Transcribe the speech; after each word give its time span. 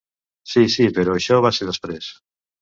Sí, 0.53 0.63
sí, 0.75 0.87
però 0.95 1.13
això 1.19 1.37
va 1.47 1.53
ser 1.59 1.69
després. 1.69 2.09